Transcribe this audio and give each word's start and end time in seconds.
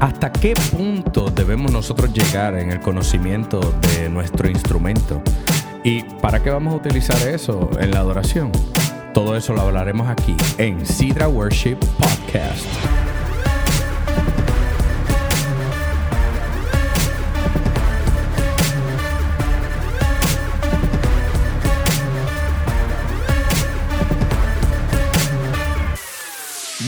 ¿Hasta 0.00 0.30
qué 0.30 0.54
punto 0.70 1.28
debemos 1.28 1.72
nosotros 1.72 2.12
llegar 2.12 2.56
en 2.56 2.70
el 2.70 2.80
conocimiento 2.80 3.58
de 3.80 4.08
nuestro 4.08 4.48
instrumento? 4.48 5.20
¿Y 5.82 6.02
para 6.02 6.40
qué 6.40 6.50
vamos 6.50 6.72
a 6.72 6.76
utilizar 6.76 7.16
eso 7.26 7.68
en 7.80 7.90
la 7.90 7.98
adoración? 8.00 8.52
Todo 9.12 9.36
eso 9.36 9.54
lo 9.54 9.62
hablaremos 9.62 10.08
aquí 10.08 10.36
en 10.58 10.86
Sidra 10.86 11.26
Worship 11.26 11.78
Podcast. 11.98 13.07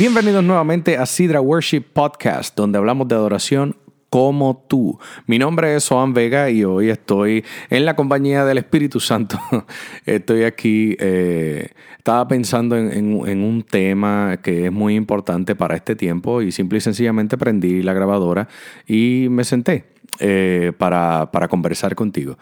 Bienvenidos 0.01 0.43
nuevamente 0.43 0.97
a 0.97 1.05
Sidra 1.05 1.43
Worship 1.43 1.83
Podcast, 1.93 2.57
donde 2.57 2.79
hablamos 2.79 3.07
de 3.07 3.17
adoración 3.17 3.77
como 4.09 4.65
tú. 4.67 4.99
Mi 5.27 5.39
nombre 5.39 5.77
es 5.77 5.87
Joan 5.87 6.15
Vega 6.15 6.49
y 6.49 6.65
hoy 6.65 6.89
estoy 6.89 7.45
en 7.69 7.85
la 7.85 7.95
compañía 7.97 8.47
del 8.47 8.57
Espíritu 8.57 8.99
Santo. 8.99 9.39
estoy 10.07 10.45
aquí, 10.45 10.97
eh, 10.99 11.73
estaba 11.99 12.27
pensando 12.29 12.79
en, 12.79 13.13
un 13.15 13.63
tema 13.63 14.39
que 14.43 14.65
es 14.65 14.73
muy 14.73 14.95
importante 14.95 15.55
para 15.55 15.77
este 15.77 15.95
tiempo 15.95 16.41
y 16.41 16.51
simple 16.51 16.79
y 16.79 16.81
sencillamente 16.81 17.37
prendí 17.37 17.83
la 17.83 17.93
grabadora 17.93 18.49
y 18.87 19.27
me 19.29 19.45
senté. 19.45 19.85
Eh, 20.23 20.73
para, 20.77 21.31
para, 21.33 21.49
conversar 21.49 21.95
contigo. 21.95 22.37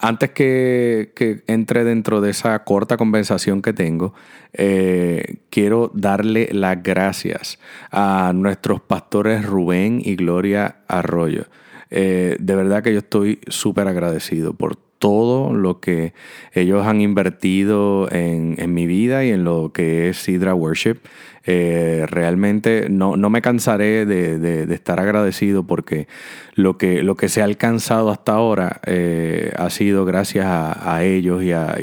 Antes 0.00 0.30
que, 0.30 1.12
que, 1.14 1.44
entre 1.46 1.84
dentro 1.84 2.20
de 2.20 2.30
esa 2.30 2.58
corta 2.64 2.96
conversación 2.96 3.62
que 3.62 3.72
tengo, 3.72 4.14
eh, 4.52 5.36
quiero 5.48 5.92
darle 5.94 6.48
las 6.50 6.82
gracias 6.82 7.60
a 7.92 8.32
nuestros 8.34 8.80
pastores 8.80 9.46
Rubén 9.46 10.02
y 10.04 10.16
Gloria 10.16 10.78
Arroyo. 10.88 11.44
Eh, 11.90 12.36
de 12.40 12.56
verdad 12.56 12.82
que 12.82 12.92
yo 12.92 12.98
estoy 12.98 13.38
súper 13.46 13.86
agradecido 13.86 14.52
por 14.54 14.76
todo 15.00 15.54
lo 15.54 15.80
que 15.80 16.12
ellos 16.52 16.86
han 16.86 17.00
invertido 17.00 18.06
en, 18.12 18.74
mi 18.74 18.86
vida 18.86 19.24
y 19.24 19.30
en 19.30 19.44
lo 19.44 19.72
que 19.72 20.10
es 20.10 20.18
Sidra 20.18 20.54
Worship. 20.54 20.98
Eh, 21.46 22.04
realmente 22.06 22.88
no, 22.90 23.16
me 23.16 23.40
cansaré 23.40 24.04
de, 24.04 24.72
estar 24.74 25.00
agradecido 25.00 25.62
porque 25.62 26.06
lo 26.54 26.76
que, 26.76 27.02
lo 27.02 27.16
que 27.16 27.30
se 27.30 27.40
ha 27.40 27.44
alcanzado 27.44 28.10
hasta 28.10 28.34
ahora 28.34 28.82
eh, 28.84 29.52
ha 29.56 29.70
sido 29.70 30.04
gracias 30.04 30.46
a, 30.46 31.02
ellos 31.02 31.42
y 31.42 31.52
a, 31.52 31.78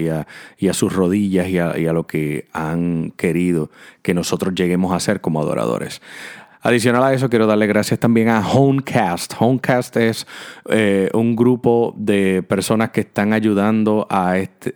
y, 0.60 0.68
a, 0.68 0.74
sus 0.74 0.94
rodillas 0.94 1.50
y 1.50 1.58
a 1.58 1.94
lo 1.94 2.06
que 2.06 2.46
han 2.54 3.12
querido 3.18 3.72
que 4.04 4.14
nosotros 4.14 4.54
lleguemos 4.54 4.94
a 4.94 5.00
ser 5.00 5.22
como 5.22 5.42
adoradores. 5.42 6.02
Adicional 6.62 7.04
a 7.04 7.14
eso, 7.14 7.30
quiero 7.30 7.46
darle 7.46 7.68
gracias 7.68 8.00
también 8.00 8.30
a 8.30 8.46
Homecast. 8.48 9.36
Homecast 9.40 9.96
es 9.98 10.26
eh, 10.70 11.10
un 11.14 11.36
grupo 11.36 11.94
de 11.96 12.44
personas 12.44 12.90
que 12.90 13.02
están 13.02 13.32
ayudando 13.32 14.08
a, 14.10 14.40
este, 14.40 14.74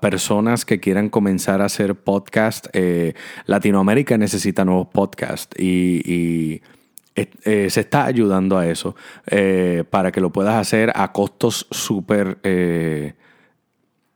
personas 0.00 0.64
que 0.64 0.80
quieran 0.80 1.08
comenzar 1.08 1.62
a 1.62 1.66
hacer 1.66 1.94
podcast. 1.94 2.66
Eh, 2.72 3.14
Latinoamérica 3.46 4.18
necesita 4.18 4.64
nuevos 4.64 4.88
podcasts 4.88 5.56
y, 5.58 6.60
eh, 7.14 7.70
se 7.70 7.80
está 7.80 8.06
ayudando 8.06 8.58
a 8.58 8.66
eso 8.66 8.96
para 9.90 10.10
que 10.10 10.20
lo 10.20 10.30
puedas 10.30 10.56
hacer 10.56 10.90
a 10.94 11.12
costos 11.12 11.66
súper 11.70 12.38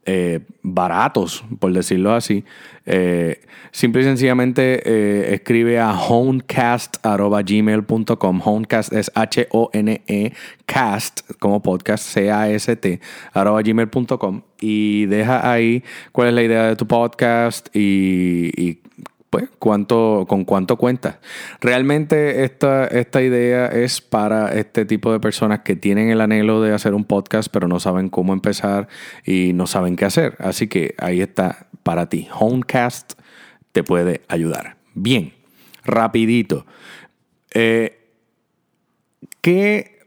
eh, 0.06 0.40
baratos, 0.62 1.44
por 1.58 1.72
decirlo 1.72 2.14
así. 2.14 2.44
Eh, 2.86 3.40
simple 3.70 4.02
y 4.02 4.04
sencillamente 4.04 4.82
eh, 4.84 5.32
escribe 5.34 5.80
a 5.80 5.92
homecast.gmail.com. 5.92 8.42
Homecast 8.44 8.92
es 8.92 9.10
H-O-N-E 9.14 10.34
cast, 10.66 11.22
como 11.38 11.62
podcast, 11.62 12.04
C-A-S-T, 12.04 13.00
gmail.com. 13.34 14.42
Y 14.60 15.06
deja 15.06 15.50
ahí 15.50 15.82
cuál 16.12 16.28
es 16.28 16.34
la 16.34 16.42
idea 16.42 16.68
de 16.68 16.76
tu 16.76 16.86
podcast 16.86 17.74
y, 17.74 18.52
y 18.56 18.82
pues, 19.34 19.50
cuánto, 19.58 20.26
con 20.28 20.44
cuánto 20.44 20.76
cuenta. 20.76 21.18
Realmente 21.60 22.44
esta, 22.44 22.86
esta 22.86 23.20
idea 23.20 23.66
es 23.66 24.00
para 24.00 24.52
este 24.54 24.84
tipo 24.84 25.10
de 25.10 25.18
personas 25.18 25.60
que 25.60 25.74
tienen 25.74 26.08
el 26.10 26.20
anhelo 26.20 26.62
de 26.62 26.72
hacer 26.72 26.94
un 26.94 27.04
podcast, 27.04 27.48
pero 27.52 27.66
no 27.66 27.80
saben 27.80 28.10
cómo 28.10 28.32
empezar 28.32 28.86
y 29.26 29.52
no 29.52 29.66
saben 29.66 29.96
qué 29.96 30.04
hacer. 30.04 30.36
Así 30.38 30.68
que 30.68 30.94
ahí 30.98 31.20
está 31.20 31.66
para 31.82 32.08
ti. 32.08 32.28
Homecast 32.32 33.14
te 33.72 33.82
puede 33.82 34.20
ayudar. 34.28 34.76
Bien, 34.94 35.32
rapidito. 35.84 36.64
Eh, 37.54 37.98
¿qué, 39.40 39.98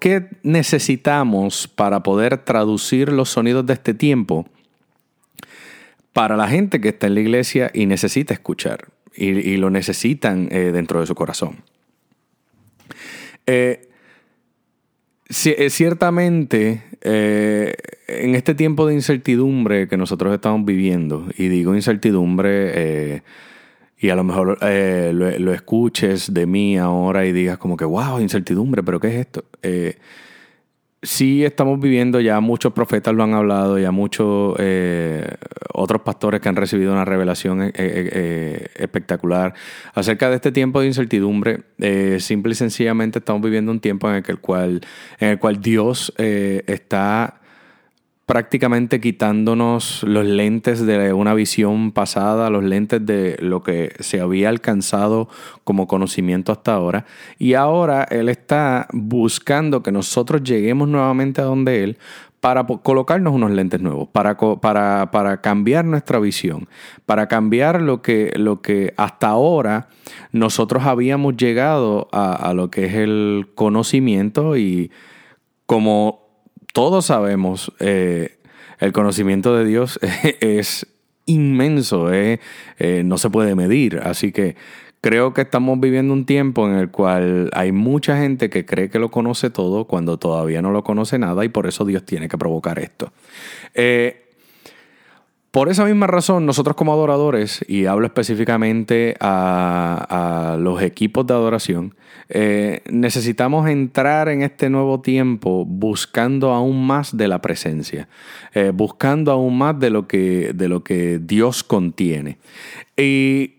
¿Qué 0.00 0.28
necesitamos 0.42 1.68
para 1.68 2.02
poder 2.02 2.38
traducir 2.38 3.12
los 3.12 3.28
sonidos 3.28 3.64
de 3.64 3.74
este 3.74 3.94
tiempo? 3.94 4.48
Para 6.16 6.38
la 6.38 6.48
gente 6.48 6.80
que 6.80 6.88
está 6.88 7.08
en 7.08 7.14
la 7.14 7.20
iglesia 7.20 7.70
y 7.74 7.84
necesita 7.84 8.32
escuchar 8.32 8.88
y, 9.14 9.58
lo 9.58 9.68
necesitan 9.68 10.48
eh, 10.50 10.72
dentro 10.72 10.98
de 10.98 11.06
su 11.06 11.14
corazón. 11.14 11.56
Eh, 13.44 13.90
eh, 15.28 15.68
ciertamente, 15.68 16.84
en 17.02 18.34
este 18.34 18.54
tiempo 18.54 18.86
de 18.86 18.94
incertidumbre 18.94 19.88
que 19.88 19.98
nosotros 19.98 20.32
estamos 20.32 20.64
viviendo, 20.64 21.26
y 21.36 21.48
digo 21.48 21.74
incertidumbre, 21.74 23.22
y 23.98 24.08
a 24.08 24.16
lo 24.16 24.24
mejor 24.24 24.58
lo, 24.62 25.38
lo, 25.38 25.52
escuches 25.52 26.32
de 26.32 26.46
mí 26.46 26.78
ahora 26.78 27.26
y 27.26 27.32
digas 27.32 27.58
como 27.58 27.76
que, 27.76 27.84
wow, 27.84 28.20
incertidumbre, 28.20 28.82
pero 28.82 29.00
¿qué 29.00 29.08
es 29.08 29.14
esto? 29.16 29.44
Sí 31.02 31.44
estamos 31.44 31.80
viviendo, 31.80 32.20
ya 32.20 32.40
muchos 32.40 32.72
profetas 32.72 33.14
lo 33.14 33.22
han 33.22 33.34
hablado, 33.34 33.78
ya 33.78 33.90
muchos 33.90 34.56
eh, 34.58 35.26
otros 35.72 36.02
pastores 36.02 36.40
que 36.40 36.48
han 36.48 36.56
recibido 36.56 36.92
una 36.92 37.04
revelación 37.04 37.62
eh, 37.62 37.72
eh, 37.76 38.68
espectacular 38.76 39.54
acerca 39.94 40.28
de 40.30 40.36
este 40.36 40.52
tiempo 40.52 40.80
de 40.80 40.88
incertidumbre. 40.88 41.62
simple 42.18 42.52
y 42.52 42.54
sencillamente 42.54 43.18
estamos 43.18 43.42
viviendo 43.42 43.72
un 43.72 43.80
tiempo 43.80 44.08
en 44.10 44.24
el 44.26 44.38
cual, 44.40 44.80
en 45.20 45.28
el 45.30 45.38
cual 45.38 45.60
Dios 45.60 46.12
está 46.16 47.40
prácticamente 48.26 49.00
quitándonos 49.00 50.02
los 50.02 50.26
lentes 50.26 50.84
de 50.84 51.12
una 51.12 51.32
visión 51.32 51.92
pasada, 51.92 52.50
los 52.50 52.64
lentes 52.64 53.06
de 53.06 53.36
lo 53.40 53.62
que 53.62 53.94
se 54.00 54.20
había 54.20 54.48
alcanzado 54.48 55.28
como 55.62 55.86
conocimiento 55.86 56.50
hasta 56.50 56.74
ahora. 56.74 57.06
Y 57.38 57.54
ahora 57.54 58.02
Él 58.02 58.28
está 58.28 58.88
buscando 58.92 59.84
que 59.84 59.92
nosotros 59.92 60.42
lleguemos 60.42 60.88
nuevamente 60.88 61.40
a 61.40 61.44
donde 61.44 61.84
Él 61.84 61.98
para 62.40 62.66
colocarnos 62.66 63.32
unos 63.32 63.52
lentes 63.52 63.80
nuevos, 63.80 64.08
para, 64.08 64.36
para, 64.36 65.10
para 65.12 65.40
cambiar 65.40 65.84
nuestra 65.84 66.18
visión, 66.18 66.68
para 67.06 67.28
cambiar 67.28 67.80
lo 67.80 68.02
que, 68.02 68.32
lo 68.36 68.60
que 68.60 68.92
hasta 68.96 69.28
ahora 69.28 69.88
nosotros 70.32 70.84
habíamos 70.84 71.36
llegado 71.36 72.08
a, 72.12 72.34
a 72.34 72.54
lo 72.54 72.70
que 72.70 72.86
es 72.86 72.94
el 72.94 73.48
conocimiento 73.54 74.56
y 74.56 74.90
como 75.66 76.25
todos 76.76 77.06
sabemos, 77.06 77.72
eh, 77.80 78.36
el 78.80 78.92
conocimiento 78.92 79.56
de 79.56 79.64
Dios 79.64 79.98
es 80.40 80.86
inmenso, 81.24 82.12
eh, 82.12 82.38
eh, 82.78 83.00
no 83.02 83.16
se 83.16 83.30
puede 83.30 83.54
medir. 83.54 83.98
Así 84.04 84.30
que 84.30 84.56
creo 85.00 85.32
que 85.32 85.40
estamos 85.40 85.80
viviendo 85.80 86.12
un 86.12 86.26
tiempo 86.26 86.68
en 86.68 86.74
el 86.74 86.90
cual 86.90 87.48
hay 87.54 87.72
mucha 87.72 88.18
gente 88.18 88.50
que 88.50 88.66
cree 88.66 88.90
que 88.90 88.98
lo 88.98 89.10
conoce 89.10 89.48
todo 89.48 89.86
cuando 89.86 90.18
todavía 90.18 90.60
no 90.60 90.70
lo 90.70 90.84
conoce 90.84 91.18
nada 91.18 91.46
y 91.46 91.48
por 91.48 91.66
eso 91.66 91.86
Dios 91.86 92.04
tiene 92.04 92.28
que 92.28 92.36
provocar 92.36 92.78
esto. 92.78 93.10
Por 95.56 95.70
esa 95.70 95.86
misma 95.86 96.06
razón, 96.06 96.44
nosotros 96.44 96.76
como 96.76 96.92
adoradores, 96.92 97.64
y 97.66 97.86
hablo 97.86 98.04
específicamente 98.04 99.16
a 99.20 100.58
los 100.60 100.82
equipos 100.82 101.26
de 101.26 101.32
adoración, 101.32 101.94
eh, 102.28 102.82
necesitamos 102.90 103.66
entrar 103.66 104.28
en 104.28 104.42
este 104.42 104.68
nuevo 104.68 105.00
tiempo 105.00 105.64
buscando 105.64 106.52
aún 106.52 106.86
más 106.86 107.16
de 107.16 107.26
la 107.26 107.40
presencia, 107.40 108.06
eh, 108.52 108.70
buscando 108.74 109.32
aún 109.32 109.56
más 109.56 109.80
de 109.80 109.88
lo, 109.88 110.06
que, 110.06 110.52
de 110.54 110.68
lo 110.68 110.84
que 110.84 111.20
Dios 111.22 111.64
contiene. 111.64 112.36
Y, 112.94 113.54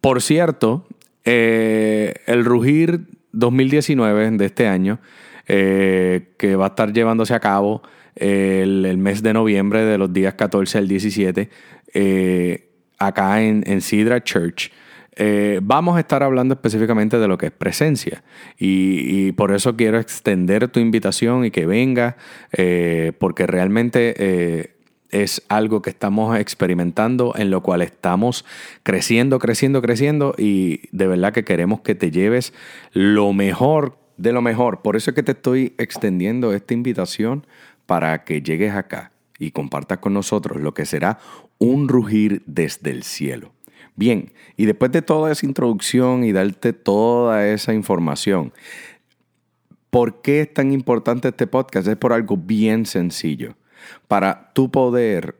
por 0.00 0.22
cierto, 0.22 0.86
eh, 1.26 2.14
el 2.24 2.42
Rugir 2.42 3.02
2019 3.32 4.30
de 4.30 4.46
este 4.46 4.66
año, 4.66 4.98
que 5.46 6.56
va 6.56 6.64
a 6.64 6.68
estar 6.68 6.90
llevándose 6.94 7.34
a 7.34 7.40
cabo 7.40 7.82
el, 8.16 8.96
mes 8.98 9.22
de 9.22 9.32
noviembre 9.32 9.84
de 9.84 9.98
los 9.98 10.12
días 10.12 10.34
14 10.34 10.78
al 10.78 10.88
17, 10.88 11.50
acá 13.00 13.42
en, 13.42 13.80
Sidra 13.80 14.22
Church, 14.22 14.70
eh, 15.16 15.58
vamos 15.62 15.96
a 15.96 16.00
estar 16.00 16.22
hablando 16.22 16.54
específicamente 16.54 17.18
de 17.18 17.26
lo 17.26 17.36
que 17.36 17.46
es 17.46 17.52
presencia. 17.52 18.22
Y, 18.58 19.32
por 19.32 19.52
eso 19.52 19.76
quiero 19.76 19.98
extender 19.98 20.68
tu 20.68 20.80
invitación 20.80 21.44
y 21.44 21.50
que 21.50 21.66
venga, 21.66 22.16
eh, 22.52 23.12
porque 23.18 23.46
realmente 23.46 24.14
eh, 24.16 24.76
es 25.10 25.42
algo 25.48 25.82
que 25.82 25.90
estamos 25.90 26.38
experimentando, 26.38 27.34
en 27.36 27.50
lo 27.50 27.62
cual 27.62 27.82
estamos 27.82 28.44
creciendo, 28.82 29.38
creciendo, 29.38 29.82
creciendo 29.82 30.34
y 30.38 30.82
de 30.92 31.06
verdad 31.06 31.32
que 31.32 31.44
queremos 31.44 31.80
que 31.80 31.94
te 31.94 32.10
lleves 32.10 32.52
lo 32.92 33.32
mejor 33.32 33.98
de 34.16 34.32
lo 34.32 34.42
mejor. 34.42 34.82
Por 34.82 34.96
eso 34.96 35.10
es 35.10 35.14
que 35.14 35.22
te 35.22 35.32
estoy 35.32 35.74
extendiendo 35.78 36.52
esta 36.52 36.74
invitación 36.74 37.46
para 37.90 38.22
que 38.22 38.40
llegues 38.40 38.72
acá 38.72 39.10
y 39.36 39.50
compartas 39.50 39.98
con 39.98 40.14
nosotros 40.14 40.62
lo 40.62 40.74
que 40.74 40.86
será 40.86 41.18
un 41.58 41.88
rugir 41.88 42.44
desde 42.46 42.92
el 42.92 43.02
cielo. 43.02 43.50
Bien, 43.96 44.32
y 44.56 44.66
después 44.66 44.92
de 44.92 45.02
toda 45.02 45.32
esa 45.32 45.44
introducción 45.44 46.22
y 46.22 46.30
darte 46.30 46.72
toda 46.72 47.48
esa 47.48 47.74
información, 47.74 48.52
¿por 49.90 50.22
qué 50.22 50.42
es 50.42 50.54
tan 50.54 50.70
importante 50.70 51.26
este 51.26 51.48
podcast? 51.48 51.88
Es 51.88 51.96
por 51.96 52.12
algo 52.12 52.36
bien 52.36 52.86
sencillo. 52.86 53.56
Para 54.06 54.52
tú 54.52 54.70
poder 54.70 55.34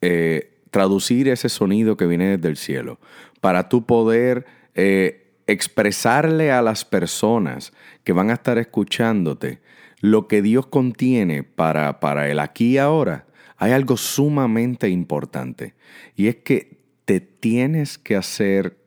eh, 0.00 0.64
traducir 0.72 1.28
ese 1.28 1.48
sonido 1.48 1.96
que 1.96 2.06
viene 2.06 2.36
desde 2.36 2.48
el 2.48 2.56
cielo, 2.56 2.98
para 3.40 3.68
tú 3.68 3.86
poder 3.86 4.44
eh, 4.74 5.36
expresarle 5.46 6.50
a 6.50 6.62
las 6.62 6.84
personas 6.84 7.72
que 8.02 8.12
van 8.12 8.30
a 8.30 8.34
estar 8.34 8.58
escuchándote 8.58 9.60
lo 10.00 10.28
que 10.28 10.42
Dios 10.42 10.66
contiene 10.66 11.42
para, 11.42 12.00
para 12.00 12.28
el 12.28 12.40
aquí 12.40 12.72
y 12.72 12.78
ahora, 12.78 13.26
hay 13.56 13.72
algo 13.72 13.96
sumamente 13.96 14.88
importante. 14.88 15.74
Y 16.16 16.28
es 16.28 16.36
que 16.36 16.78
te 17.04 17.20
tienes 17.20 17.98
que 17.98 18.16
hacer 18.16 18.78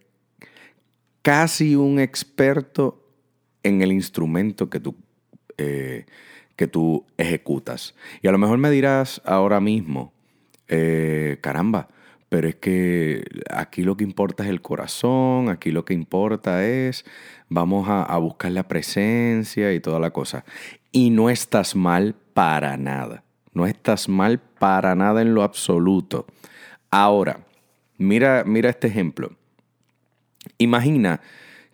casi 1.22 1.76
un 1.76 2.00
experto 2.00 3.04
en 3.62 3.82
el 3.82 3.92
instrumento 3.92 4.70
que 4.70 4.80
tú, 4.80 4.96
eh, 5.58 6.06
que 6.56 6.68
tú 6.68 7.06
ejecutas. 7.18 7.96
Y 8.22 8.28
a 8.28 8.32
lo 8.32 8.38
mejor 8.38 8.58
me 8.58 8.72
dirás 8.72 9.22
ahora 9.26 9.60
mismo, 9.60 10.12
eh, 10.68 11.38
caramba, 11.42 11.90
pero 12.30 12.48
es 12.48 12.56
que 12.56 13.24
aquí 13.52 13.84
lo 13.84 13.96
que 13.96 14.04
importa 14.04 14.44
es 14.44 14.50
el 14.50 14.62
corazón, 14.62 15.50
aquí 15.50 15.70
lo 15.70 15.86
que 15.86 15.94
importa 15.94 16.66
es, 16.66 17.06
vamos 17.48 17.88
a, 17.88 18.02
a 18.04 18.18
buscar 18.18 18.52
la 18.52 18.68
presencia 18.68 19.72
y 19.74 19.80
toda 19.80 20.00
la 20.00 20.10
cosa. 20.10 20.44
Y 20.94 21.10
no 21.10 21.30
estás 21.30 21.76
mal 21.76 22.16
para 22.34 22.78
nada. 22.78 23.24
No 23.54 23.66
estás 23.66 24.08
mal 24.08 24.40
para 24.40 24.96
nada 24.96 25.22
en 25.22 25.34
lo 25.34 25.44
absoluto. 25.44 26.26
Ahora, 26.92 27.46
mira, 27.98 28.44
mira 28.46 28.70
este 28.70 28.88
ejemplo. 28.88 29.36
Imagina 30.60 31.20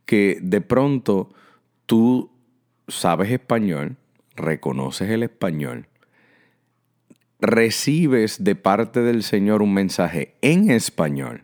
que 0.05 0.39
de 0.41 0.61
pronto 0.61 1.33
tú 1.85 2.31
sabes 2.87 3.29
español, 3.29 3.97
reconoces 4.35 5.09
el 5.09 5.23
español, 5.23 5.87
recibes 7.41 8.43
de 8.43 8.55
parte 8.55 9.01
del 9.01 9.23
Señor 9.23 9.61
un 9.61 9.73
mensaje 9.73 10.35
en 10.41 10.71
español, 10.71 11.43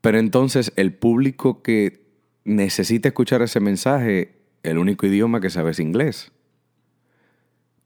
pero 0.00 0.18
entonces 0.18 0.72
el 0.76 0.92
público 0.92 1.62
que 1.62 2.04
necesita 2.44 3.08
escuchar 3.08 3.42
ese 3.42 3.60
mensaje, 3.60 4.36
el 4.62 4.78
único 4.78 5.06
idioma 5.06 5.40
que 5.40 5.50
sabe 5.50 5.70
es 5.70 5.80
inglés 5.80 6.30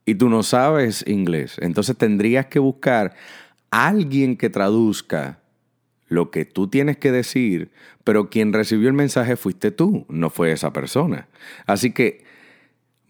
y 0.04 0.16
tú 0.16 0.28
no 0.28 0.42
sabes 0.42 1.04
inglés, 1.06 1.56
entonces 1.60 1.96
tendrías 1.96 2.46
que 2.46 2.58
buscar 2.58 3.14
a 3.70 3.88
alguien 3.88 4.36
que 4.36 4.50
traduzca 4.50 5.40
lo 6.08 6.30
que 6.30 6.44
tú 6.44 6.68
tienes 6.68 6.98
que 6.98 7.10
decir, 7.10 7.70
pero 8.04 8.28
quien 8.28 8.52
recibió 8.52 8.88
el 8.88 8.94
mensaje 8.94 9.36
fuiste 9.36 9.70
tú, 9.70 10.04
no 10.08 10.28
fue 10.28 10.52
esa 10.52 10.72
persona. 10.72 11.28
Así 11.66 11.92
que 11.92 12.24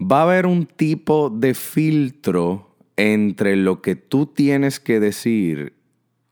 va 0.01 0.21
a 0.21 0.23
haber 0.23 0.47
un 0.47 0.67
tipo 0.67 1.29
de 1.29 1.55
filtro 1.55 2.77
entre 2.97 3.57
lo 3.57 3.83
que 3.83 3.97
tú 3.97 4.27
tienes 4.27 4.79
que 4.79 5.01
decir, 5.01 5.75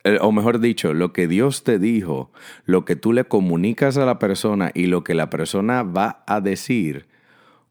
eh, 0.05 0.19
o 0.21 0.31
mejor 0.31 0.61
dicho, 0.61 0.95
lo 0.95 1.13
que 1.13 1.27
Dios 1.27 1.65
te 1.65 1.79
dijo, 1.79 2.31
lo 2.65 2.85
que 2.85 2.95
tú 2.95 3.13
le 3.13 3.25
comunicas 3.25 3.97
a 3.97 4.07
la 4.07 4.21
persona 4.21 4.71
y 4.73 4.87
lo 4.87 5.03
que 5.03 5.15
la 5.15 5.29
persona 5.29 5.83
va 5.83 6.23
a 6.27 6.41
decir 6.41 7.10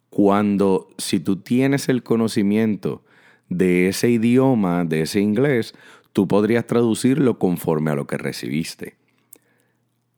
cuando 0.09 0.89
si 0.97 1.19
tú 1.19 1.37
tienes 1.37 1.89
el 1.89 2.03
conocimiento 2.03 3.03
de 3.49 3.89
ese 3.89 4.09
idioma, 4.09 4.85
de 4.85 5.01
ese 5.01 5.19
inglés, 5.19 5.73
tú 6.13 6.27
podrías 6.27 6.65
traducirlo 6.65 7.39
conforme 7.39 7.91
a 7.91 7.95
lo 7.95 8.07
que 8.07 8.17
recibiste. 8.17 8.95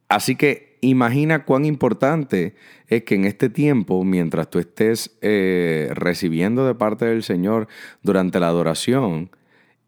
Así 0.10 0.36
que 0.36 0.78
imagina 0.82 1.46
cuán 1.46 1.66
importante 1.66 2.56
es 2.88 3.04
que 3.04 3.16
en 3.16 3.26
este 3.26 3.50
tiempo, 3.50 4.04
mientras 4.04 4.50
tú 4.50 4.60
estés 4.60 5.18
eh, 5.22 5.90
recibiendo 5.94 6.66
de 6.66 6.76
parte 6.76 7.06
del 7.06 7.24
Señor 7.24 7.68
durante 8.02 8.40
la 8.40 8.48
adoración, 8.48 9.30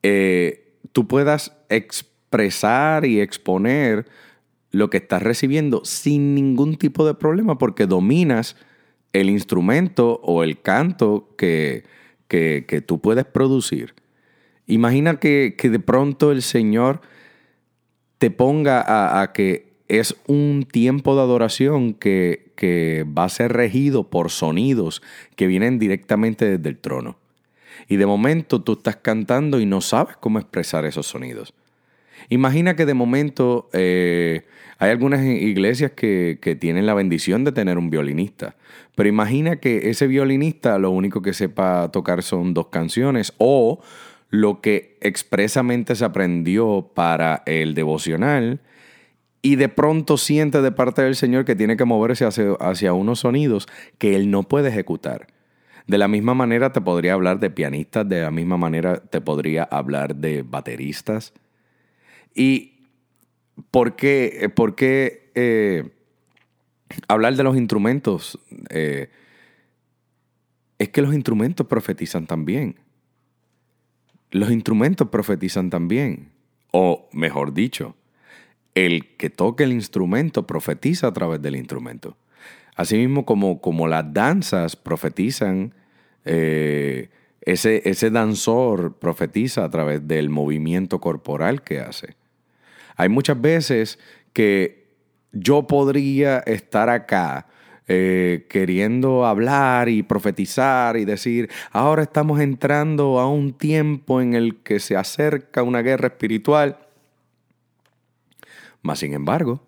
eh, 0.01 0.77
tú 0.91 1.07
puedas 1.07 1.57
expresar 1.69 3.05
y 3.05 3.19
exponer 3.19 4.05
lo 4.71 4.89
que 4.89 4.97
estás 4.97 5.21
recibiendo 5.21 5.83
sin 5.83 6.35
ningún 6.35 6.77
tipo 6.77 7.05
de 7.05 7.13
problema 7.13 7.57
porque 7.57 7.85
dominas 7.85 8.55
el 9.13 9.29
instrumento 9.29 10.19
o 10.23 10.43
el 10.43 10.59
canto 10.59 11.29
que, 11.37 11.83
que, 12.27 12.83
tú 12.85 12.99
puedes 12.99 13.25
producir. 13.25 13.93
Imagina 14.65 15.19
que, 15.19 15.55
de 15.61 15.79
pronto 15.79 16.31
el 16.31 16.41
Señor 16.41 17.01
te 18.17 18.31
ponga 18.31 18.81
a, 18.81 19.21
a, 19.21 19.33
que 19.33 19.73
es 19.87 20.15
un 20.27 20.67
tiempo 20.69 21.15
de 21.15 21.21
adoración 21.21 21.93
que, 21.93 22.51
que 22.55 23.05
va 23.05 23.25
a 23.25 23.29
ser 23.29 23.53
regido 23.53 24.09
por 24.09 24.31
sonidos 24.31 25.01
que 25.35 25.47
vienen 25.47 25.77
directamente 25.77 26.57
desde 26.57 26.69
el 26.69 26.79
trono. 26.79 27.17
Y 27.87 27.97
de 27.97 28.05
momento 28.05 28.61
tú 28.61 28.73
estás 28.73 28.95
cantando 28.95 29.59
y 29.59 29.65
no 29.65 29.81
sabes 29.81 30.15
cómo 30.17 30.39
expresar 30.39 30.85
esos 30.85 31.05
sonidos. 31.05 31.53
Imagina 32.29 32.75
que 32.75 32.85
de 32.85 32.93
momento 32.93 33.69
eh, 33.73 34.43
hay 34.79 34.91
algunas 34.91 35.23
iglesias 35.23 35.91
que, 35.91 36.57
tienen 36.59 36.85
la 36.85 36.93
bendición 36.93 37.43
de 37.43 37.51
tener 37.51 37.77
un 37.77 37.89
violinista, 37.89 38.55
pero 38.95 39.09
imagina 39.09 39.57
que 39.57 39.89
ese 39.89 40.07
violinista 40.07 40.77
lo 40.77 40.91
único 40.91 41.21
que 41.21 41.33
sepa 41.33 41.89
tocar 41.91 42.23
son 42.23 42.53
dos 42.53 42.67
canciones 42.67 43.33
o 43.37 43.81
lo 44.29 44.61
que 44.61 44.97
expresamente 45.01 45.95
se 45.95 46.05
aprendió 46.05 46.91
para 46.93 47.43
el 47.45 47.75
devocional 47.75 48.61
y 49.41 49.57
de 49.57 49.69
pronto 49.69 50.17
siente 50.17 50.61
de 50.61 50.71
parte 50.71 51.01
del 51.01 51.15
Señor 51.15 51.45
que 51.45 51.55
tiene 51.55 51.77
que 51.77 51.85
moverse 51.85 52.25
hacia, 52.25 52.53
hacia 52.59 52.93
unos 52.93 53.19
sonidos 53.19 53.67
que 53.97 54.15
él 54.15 54.31
no 54.31 54.43
puede 54.43 54.69
ejecutar. 54.69 55.27
De 55.85 55.97
la 55.97 56.07
misma 56.07 56.33
manera 56.33 56.71
te 56.71 56.81
podría 56.81 57.13
hablar 57.13 57.39
de 57.39 57.49
pianistas, 57.49 58.07
de 58.07 58.21
la 58.21 58.31
misma 58.31 58.57
manera 58.57 58.97
te 58.97 59.19
podría 59.21 59.63
hablar 59.63 60.15
de 60.15 60.43
bateristas, 60.43 61.33
¿Y 62.33 62.87
por 63.71 63.95
qué, 63.95 64.51
por 64.55 64.75
qué 64.75 65.31
eh, 65.35 65.89
hablar 67.07 67.35
de 67.35 67.43
los 67.43 67.57
instrumentos? 67.57 68.39
Eh, 68.69 69.09
es 70.79 70.89
que 70.89 71.01
los 71.01 71.13
instrumentos 71.13 71.67
profetizan 71.67 72.27
también. 72.27 72.75
Los 74.31 74.51
instrumentos 74.51 75.09
profetizan 75.09 75.69
también. 75.69 76.31
O 76.71 77.07
mejor 77.13 77.53
dicho, 77.53 77.95
el 78.75 79.15
que 79.15 79.29
toque 79.29 79.63
el 79.63 79.71
instrumento 79.71 80.47
profetiza 80.47 81.07
a 81.07 81.13
través 81.13 81.41
del 81.41 81.55
instrumento. 81.55 82.17
Asimismo 82.75 83.25
como, 83.25 83.61
como 83.61 83.87
las 83.87 84.11
danzas 84.11 84.75
profetizan, 84.75 85.75
eh, 86.25 87.09
ese, 87.41 87.87
ese 87.87 88.09
danzor 88.09 88.97
profetiza 88.97 89.63
a 89.63 89.69
través 89.69 90.07
del 90.07 90.29
movimiento 90.29 90.99
corporal 90.99 91.61
que 91.61 91.79
hace. 91.79 92.15
Hay 92.95 93.09
muchas 93.09 93.39
veces 93.39 93.99
que 94.33 94.83
yo 95.31 95.67
podría 95.67 96.39
estar 96.39 96.89
acá 96.89 97.47
eh, 97.87 98.45
queriendo 98.49 99.25
hablar 99.25 99.89
y 99.89 100.03
profetizar 100.03 100.95
y 100.95 101.03
decir, 101.03 101.49
ahora 101.71 102.03
estamos 102.03 102.39
entrando 102.39 103.19
a 103.19 103.29
un 103.29 103.53
tiempo 103.53 104.21
en 104.21 104.35
el 104.35 104.61
que 104.61 104.79
se 104.79 104.95
acerca 104.95 105.63
una 105.63 105.81
guerra 105.81 106.07
espiritual. 106.07 106.77
Mas, 108.81 108.99
sin 108.99 109.13
embargo, 109.13 109.61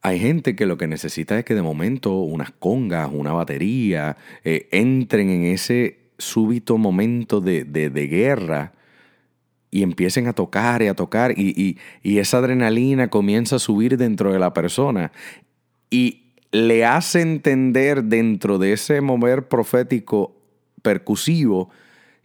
hay 0.00 0.18
gente 0.18 0.56
que 0.56 0.64
lo 0.64 0.78
que 0.78 0.86
necesita 0.86 1.38
es 1.38 1.44
que 1.44 1.54
de 1.54 1.62
momento 1.62 2.14
unas 2.20 2.52
congas, 2.52 3.10
una 3.12 3.32
batería, 3.32 4.16
eh, 4.42 4.66
entren 4.70 5.28
en 5.28 5.44
ese 5.44 5.98
súbito 6.16 6.78
momento 6.78 7.42
de, 7.42 7.64
de, 7.64 7.90
de 7.90 8.06
guerra 8.06 8.72
y 9.70 9.82
empiecen 9.82 10.26
a 10.26 10.32
tocar 10.32 10.82
y 10.82 10.88
a 10.88 10.94
tocar 10.94 11.32
y, 11.38 11.78
esa 12.02 12.38
adrenalina 12.38 13.08
comienza 13.08 13.56
a 13.56 13.60
subir 13.60 13.96
dentro 13.96 14.32
de 14.32 14.38
la 14.38 14.52
persona 14.52 15.12
y 15.90 16.32
le 16.52 16.84
hace 16.84 17.20
entender 17.20 18.04
dentro 18.04 18.58
de 18.58 18.72
ese 18.72 19.00
mover 19.00 19.48
profético 19.48 20.36
percusivo 20.82 21.70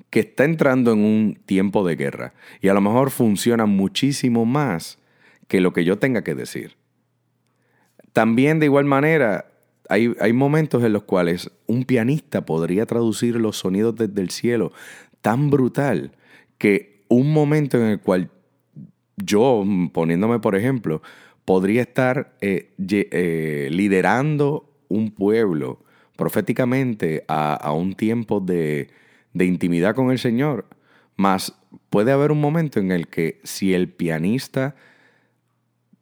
que 0.10 0.22
está 0.22 0.46
entrando 0.46 0.94
en 0.94 1.00
un 1.00 1.40
tiempo 1.46 1.86
de 1.86 1.96
guerra 1.96 2.34
y 2.62 2.70
a 2.70 2.74
lo 2.74 2.82
mejor 2.82 3.12
funciona 3.12 3.66
muchísimo 3.66 4.46
más 4.46 4.98
que 5.48 5.62
lo 5.62 5.74
que 5.74 5.84
yo 5.84 6.00
tenga 6.00 6.24
que 6.24 6.34
decir. 6.34 6.76
También 8.14 8.60
de 8.60 8.66
igual 8.66 8.86
manera 8.86 9.52
hay, 9.90 10.16
hay 10.20 10.34
momentos 10.34 10.84
en 10.84 10.94
los 10.94 11.04
cuales 11.04 11.52
un 11.68 11.84
pianista 11.84 12.46
podría 12.46 12.88
traducir 12.88 13.36
los 13.36 13.58
sonidos 13.58 13.96
desde 13.96 14.22
el 14.22 14.32
cielo 14.32 14.72
tan 15.22 15.52
brutal 15.52 16.14
que 16.58 16.95
un 17.08 17.32
momento 17.32 17.78
en 17.78 17.86
el 17.86 18.00
cual 18.00 18.30
yo, 19.18 19.64
poniéndome 19.94 20.40
por 20.40 20.56
ejemplo, 20.56 21.02
podría 21.46 21.82
estar 21.82 22.36
eh, 22.42 22.74
eh, 22.90 23.70
liderando 23.72 24.72
un 24.88 25.12
pueblo 25.12 25.84
proféticamente 26.16 27.24
a, 27.28 27.72
un 27.74 27.94
tiempo 27.94 28.40
de, 28.40 28.90
de, 29.34 29.46
intimidad 29.46 29.96
con 29.96 30.12
el 30.12 30.20
Señor. 30.20 30.66
Más 31.18 31.58
puede 31.90 32.12
haber 32.12 32.32
un 32.32 32.42
momento 32.42 32.80
en 32.80 32.92
el 32.92 33.08
que 33.08 33.40
si 33.44 33.74
el 33.74 33.90
pianista 33.90 34.76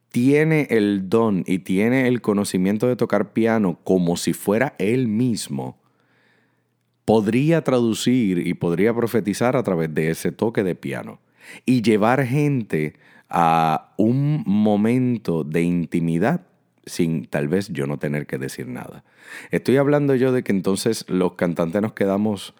tiene 0.09 0.67
el 0.69 1.09
don 1.09 1.43
y 1.47 1.59
tiene 1.59 2.07
el 2.07 2.21
conocimiento 2.21 2.87
de 2.87 2.95
tocar 2.95 3.33
piano 3.33 3.79
como 3.83 4.15
si 4.15 4.33
fuera 4.33 4.75
él 4.77 5.07
mismo, 5.07 5.82
podría 7.05 7.63
traducir 7.63 8.45
y 8.47 8.53
podría 8.53 8.93
profetizar 8.93 9.55
a 9.55 9.63
través 9.63 9.93
de 9.93 10.09
ese 10.09 10.31
toque 10.31 10.63
de 10.63 10.75
piano 10.75 11.19
y 11.65 11.81
llevar 11.81 12.25
gente 12.25 12.93
a 13.29 13.93
un 13.97 14.43
momento 14.45 15.43
de 15.43 15.63
intimidad 15.63 16.41
sin 16.85 17.25
tal 17.25 17.47
vez 17.47 17.69
yo 17.69 17.87
no 17.87 17.97
tener 17.97 18.25
que 18.25 18.37
decir 18.37 18.67
nada. 18.67 19.03
Estoy 19.51 19.77
hablando 19.77 20.15
yo 20.15 20.31
de 20.31 20.43
que 20.43 20.51
entonces 20.51 21.05
los 21.07 21.33
cantantes 21.33 21.81
nos 21.81 21.93
quedamos 21.93 22.53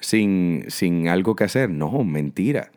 sin, 0.00 0.64
sin 0.68 1.08
algo 1.08 1.36
que 1.36 1.44
hacer. 1.44 1.70
No, 1.70 2.04
mentira. 2.04 2.70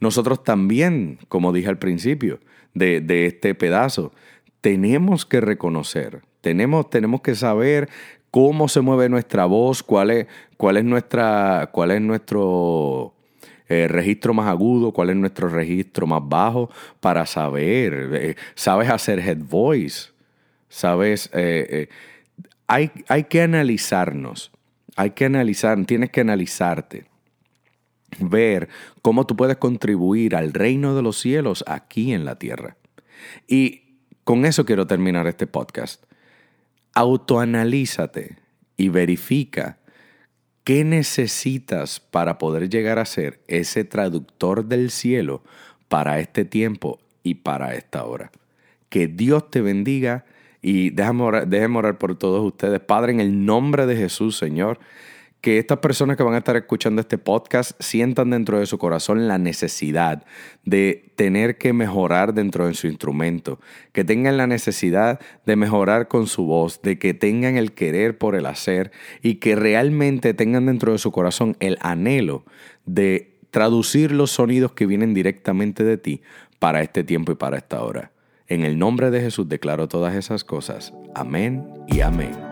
Nosotros 0.00 0.44
también, 0.44 1.18
como 1.28 1.52
dije 1.52 1.68
al 1.68 1.78
principio 1.78 2.40
de, 2.74 3.00
de 3.00 3.26
este 3.26 3.54
pedazo, 3.54 4.12
tenemos 4.60 5.24
que 5.24 5.40
reconocer, 5.40 6.22
tenemos, 6.40 6.90
tenemos 6.90 7.20
que 7.20 7.34
saber 7.34 7.88
cómo 8.36 8.68
se 8.68 8.82
mueve 8.82 9.08
nuestra 9.08 9.46
voz, 9.46 9.82
cuál 9.82 10.10
es, 10.10 10.26
cuál 10.58 10.76
es, 10.76 10.84
nuestra, 10.84 11.70
cuál 11.72 11.90
es 11.92 12.02
nuestro 12.02 13.14
eh, 13.66 13.88
registro 13.88 14.34
más 14.34 14.46
agudo, 14.46 14.92
cuál 14.92 15.08
es 15.08 15.16
nuestro 15.16 15.48
registro 15.48 16.06
más 16.06 16.20
bajo, 16.22 16.68
para 17.00 17.24
saber. 17.24 18.10
Eh, 18.12 18.34
sabes 18.54 18.90
hacer 18.90 19.20
head 19.20 19.38
voice, 19.38 20.10
sabes. 20.68 21.30
Eh, 21.32 21.88
hay, 22.66 22.90
hay 23.08 23.24
que 23.24 23.40
analizarnos, 23.40 24.52
hay 24.96 25.12
que 25.12 25.24
analizar, 25.24 25.82
tienes 25.86 26.10
que 26.10 26.20
analizarte 26.20 27.06
ver 28.20 28.68
cómo 29.00 29.24
tú 29.24 29.34
puedes 29.34 29.56
contribuir 29.56 30.36
al 30.36 30.52
reino 30.52 30.94
de 30.94 31.00
los 31.00 31.18
cielos 31.18 31.64
aquí 31.66 32.12
en 32.12 32.26
la 32.26 32.38
tierra. 32.38 32.76
Y 33.48 33.96
con 34.24 34.44
eso 34.44 34.66
quiero 34.66 34.86
terminar 34.86 35.26
este 35.26 35.46
podcast 35.46 36.05
autoanalízate 36.96 38.36
y 38.78 38.88
verifica 38.88 39.76
qué 40.64 40.82
necesitas 40.82 42.00
para 42.00 42.38
poder 42.38 42.70
llegar 42.70 42.98
a 42.98 43.04
ser 43.04 43.42
ese 43.48 43.84
traductor 43.84 44.64
del 44.64 44.90
cielo 44.90 45.42
para 45.88 46.20
este 46.20 46.46
tiempo 46.46 46.98
y 47.22 47.34
para 47.34 47.74
esta 47.74 48.04
hora. 48.06 48.32
Que 48.88 49.08
Dios 49.08 49.50
te 49.50 49.60
bendiga 49.60 50.24
y 50.62 50.88
déjame 50.88 51.22
orar, 51.22 51.98
por 51.98 52.16
todos 52.16 52.42
ustedes. 52.42 52.80
Padre, 52.80 53.12
en 53.12 53.20
el 53.20 53.44
nombre 53.44 53.84
de 53.84 53.96
Jesús, 53.96 54.38
Señor, 54.38 54.78
que 55.46 55.58
estas 55.58 55.78
personas 55.78 56.16
que 56.16 56.24
van 56.24 56.34
a 56.34 56.38
estar 56.38 56.56
escuchando 56.56 57.00
este 57.00 57.18
podcast 57.18 57.80
sientan 57.80 58.30
dentro 58.30 58.58
de 58.58 58.66
su 58.66 58.78
corazón 58.78 59.28
la 59.28 59.38
necesidad 59.38 60.24
de 60.64 61.12
tener 61.14 61.56
que 61.56 61.72
mejorar 61.72 62.34
dentro 62.34 62.66
de 62.66 62.74
su 62.74 62.88
instrumento, 62.88 63.60
que 63.92 64.02
tengan 64.02 64.38
la 64.38 64.48
necesidad 64.48 65.20
de 65.44 65.54
mejorar 65.54 66.08
con 66.08 66.26
su 66.26 66.46
voz, 66.46 66.82
de 66.82 66.98
que 66.98 67.14
tengan 67.14 67.56
el 67.56 67.70
querer 67.74 68.18
por 68.18 68.34
el 68.34 68.44
hacer 68.44 68.90
y 69.22 69.36
que 69.36 69.54
realmente 69.54 70.34
tengan 70.34 70.66
dentro 70.66 70.90
de 70.90 70.98
su 70.98 71.12
corazón 71.12 71.56
el 71.60 71.78
anhelo 71.80 72.44
de 72.84 73.36
traducir 73.52 74.10
los 74.10 74.32
sonidos 74.32 74.72
que 74.72 74.86
vienen 74.86 75.14
directamente 75.14 75.84
de 75.84 75.96
ti 75.96 76.22
para 76.58 76.82
este 76.82 77.04
tiempo 77.04 77.30
y 77.30 77.36
para 77.36 77.58
esta 77.58 77.84
hora. 77.84 78.10
En 78.48 78.64
el 78.64 78.80
nombre 78.80 79.12
de 79.12 79.20
Jesús 79.20 79.48
declaro 79.48 79.86
todas 79.86 80.16
esas 80.16 80.42
cosas. 80.42 80.92
Amén 81.14 81.64
y 81.86 82.00
amén. 82.00 82.45